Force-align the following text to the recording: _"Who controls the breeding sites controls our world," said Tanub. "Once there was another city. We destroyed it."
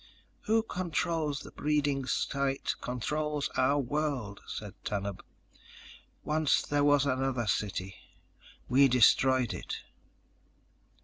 _"Who 0.47 0.63
controls 0.63 1.41
the 1.41 1.51
breeding 1.51 2.05
sites 2.07 2.73
controls 2.73 3.49
our 3.55 3.77
world," 3.79 4.41
said 4.47 4.73
Tanub. 4.83 5.19
"Once 6.23 6.63
there 6.63 6.83
was 6.83 7.05
another 7.05 7.45
city. 7.45 7.97
We 8.67 8.87
destroyed 8.87 9.53
it." 9.53 9.75